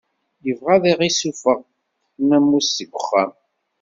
Ibɣa 0.51 0.71
ad 0.75 0.83
aɣ-issufeɣ 0.91 1.59
nnamus 2.21 2.67
seg 2.77 2.89
uxxam. 2.99 3.31